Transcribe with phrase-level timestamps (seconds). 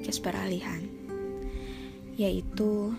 [0.00, 0.80] podcast peralihan,
[2.16, 2.96] yaitu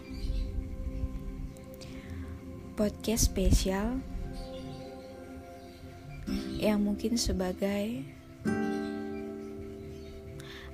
[2.78, 3.98] podcast spesial
[6.62, 8.06] yang mungkin sebagai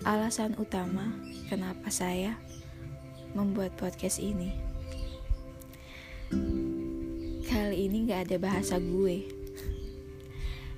[0.04, 1.16] alasan utama
[1.48, 2.36] kenapa saya
[3.32, 4.52] membuat podcast ini.
[7.48, 9.32] Kali ini gak ada bahasa gue,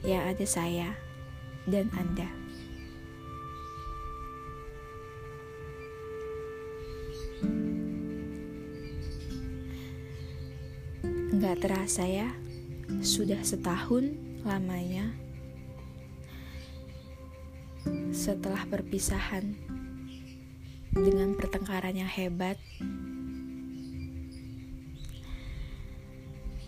[0.06, 0.94] yang ada saya
[1.66, 2.49] dan Anda.
[11.40, 12.28] Nggak terasa ya,
[13.00, 14.12] sudah setahun
[14.44, 15.08] lamanya
[18.12, 19.56] setelah perpisahan
[20.92, 22.60] dengan pertengkaran yang hebat.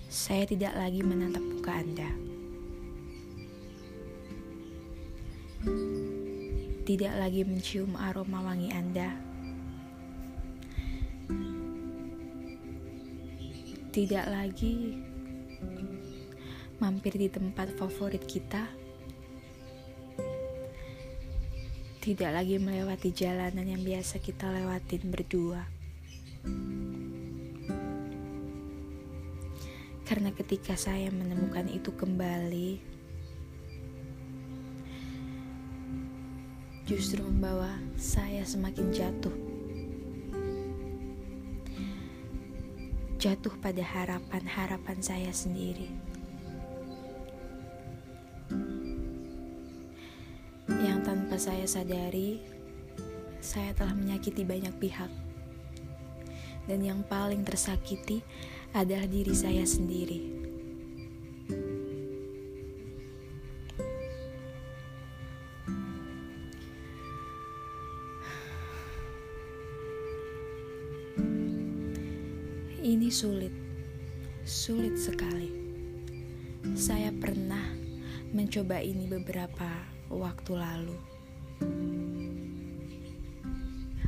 [0.08, 2.09] Saya tidak lagi menatap muka Anda.
[6.88, 9.31] Tidak lagi mencium aroma wangi Anda
[13.92, 14.95] tidak lagi
[16.80, 18.64] mampir di tempat favorit kita,
[22.00, 25.67] tidak lagi melewati jalanan yang biasa kita lewatin berdua.
[30.08, 32.80] Karena ketika saya menemukan itu kembali,
[36.88, 39.50] justru membawa saya semakin jatuh
[43.22, 45.94] jatuh pada harapan-harapan saya sendiri.
[50.66, 52.41] Yang tanpa saya sadari,
[53.38, 55.13] saya telah menyakiti banyak pihak.
[56.66, 58.25] Dan yang paling tersakiti
[58.73, 60.41] adalah diri saya sendiri.
[74.51, 75.47] Sulit sekali.
[76.75, 77.72] Saya pernah
[78.35, 79.72] mencoba ini beberapa
[80.12, 80.97] waktu lalu.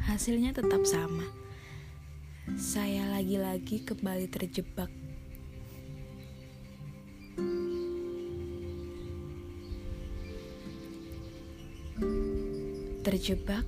[0.04, 1.24] Hasilnya tetap sama.
[2.60, 4.92] Saya lagi-lagi kembali terjebak.
[13.08, 13.64] Terjebak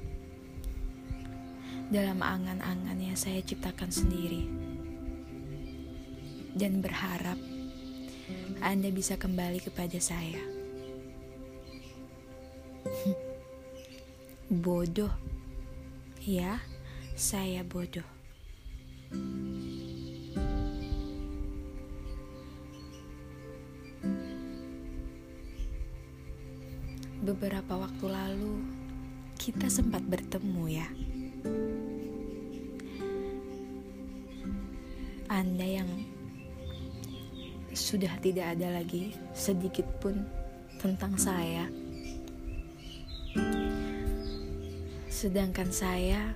[1.88, 4.65] dalam angan-angan yang saya ciptakan sendiri
[6.56, 7.36] dan berharap
[8.64, 10.40] Anda bisa kembali kepada saya.
[14.64, 15.12] bodoh,
[16.24, 16.64] ya,
[17.14, 18.08] saya bodoh.
[27.26, 28.62] Beberapa waktu lalu,
[29.36, 30.88] kita sempat bertemu, ya.
[35.26, 36.15] Anda yang
[37.76, 40.24] sudah tidak ada lagi sedikit pun
[40.80, 41.68] tentang saya.
[45.12, 46.32] Sedangkan saya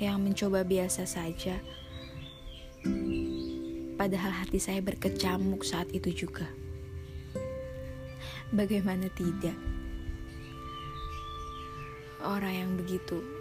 [0.00, 1.60] yang mencoba biasa saja,
[4.00, 6.48] padahal hati saya berkecamuk saat itu juga.
[8.48, 9.56] Bagaimana tidak?
[12.24, 13.33] Orang yang begitu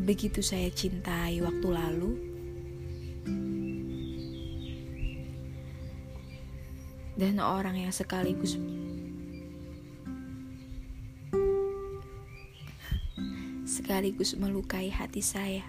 [0.00, 2.12] begitu saya cintai waktu lalu,
[7.20, 8.56] dan orang yang sekaligus
[13.68, 15.66] sekaligus melukai hati saya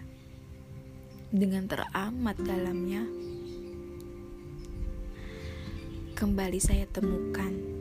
[1.31, 3.03] dengan teramat dalamnya.
[6.15, 7.80] Kembali saya temukan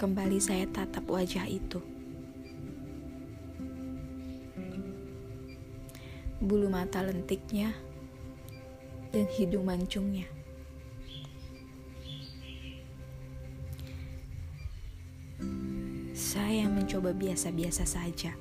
[0.00, 1.76] Kembali saya tatap wajah itu.
[6.40, 7.76] Bulu mata lentiknya
[9.12, 10.24] dan hidung mancungnya.
[16.16, 18.32] Saya mencoba biasa-biasa saja.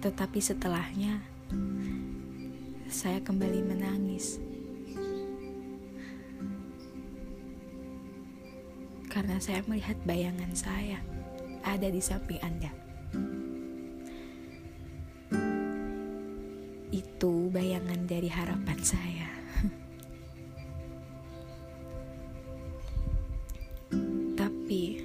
[0.00, 1.20] Tetapi setelahnya,
[2.88, 4.47] saya kembali menangis.
[9.18, 11.02] Karena saya melihat bayangan saya
[11.66, 12.70] ada di samping Anda.
[16.94, 19.26] Itu bayangan dari harapan saya.
[24.38, 25.02] Tapi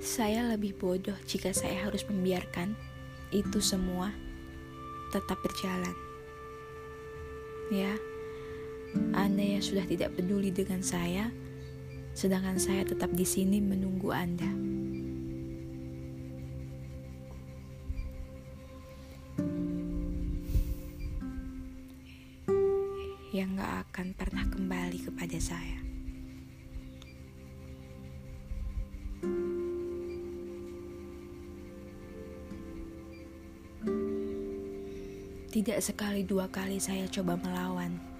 [0.00, 2.72] saya lebih bodoh jika saya harus membiarkan
[3.28, 4.08] itu semua
[5.12, 5.92] tetap berjalan.
[7.68, 7.92] Ya,
[9.12, 11.28] Anda yang sudah tidak peduli dengan saya,
[12.12, 14.52] sedangkan saya tetap di sini menunggu Anda.
[23.32, 25.80] Yang gak akan pernah kembali kepada saya.
[35.52, 38.11] Tidak sekali dua kali saya coba melawan.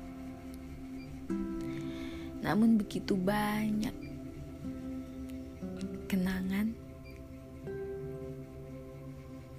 [2.53, 3.97] Namun begitu banyak
[6.05, 6.69] kenangan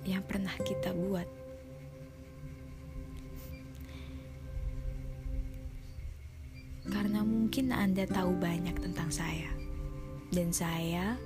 [0.05, 1.25] yang pernah kita buat.
[6.85, 9.49] Karena mungkin Anda tahu banyak tentang saya.
[10.29, 11.17] Dan saya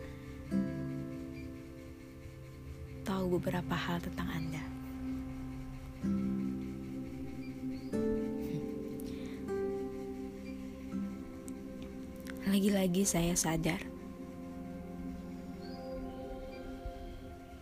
[3.03, 4.63] tahu beberapa hal tentang Anda.
[12.57, 13.77] Lagi-lagi saya sadar.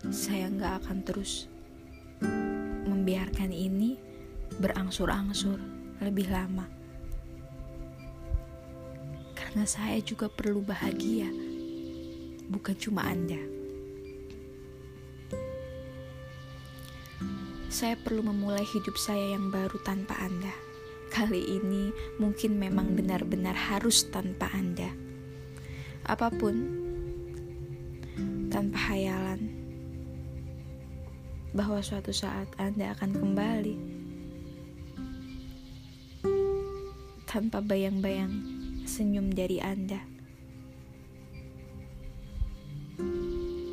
[0.07, 1.51] Saya nggak akan terus
[2.87, 3.99] Membiarkan ini
[4.55, 5.59] Berangsur-angsur
[5.99, 6.63] Lebih lama.
[9.35, 11.27] Karena saya juga perlu bahagia
[12.47, 13.43] Bukan cuma Anda.
[17.67, 20.74] Saya perlu memulai hidup saya yang baru tanpa Anda
[21.13, 24.89] kali ini mungkin memang benar-benar harus tanpa Anda.
[26.05, 26.55] Apa pun,
[28.53, 29.65] tanpa hayalan
[31.55, 33.75] bahwa suatu saat Anda akan kembali.
[37.25, 38.31] Tanpa bayang-bayang
[38.83, 40.03] senyum dari Anda.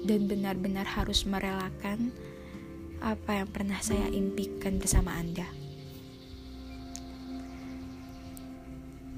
[0.03, 2.11] Dan benar-benar harus merelakan
[3.03, 5.47] apa yang pernah saya impikan bersama Anda.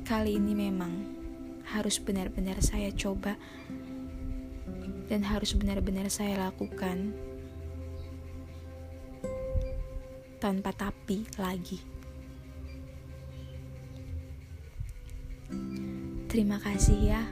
[0.04, 0.92] Kali ini memang
[1.64, 3.40] harus benar-benar saya coba
[5.08, 7.16] dan harus benar-benar saya lakukan
[10.44, 11.80] tanpa tapi lagi.
[16.28, 17.24] Terima kasih ya.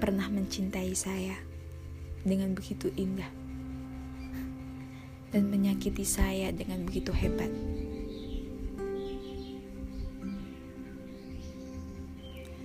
[0.00, 1.36] Pernah mencintai saya
[2.24, 3.28] dengan begitu indah
[5.36, 7.52] dan menyakiti saya dengan begitu hebat.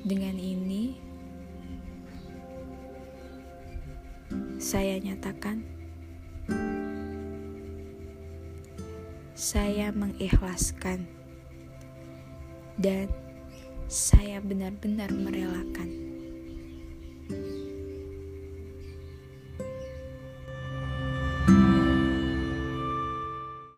[0.09, 0.97] Dengan ini,
[4.57, 5.61] saya nyatakan,
[9.37, 11.05] saya mengikhlaskan,
[12.81, 13.05] dan
[13.85, 16.08] saya benar-benar merelakan.